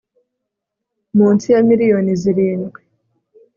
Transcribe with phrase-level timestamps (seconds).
[1.17, 2.79] munsi ya miliyoni zirindwi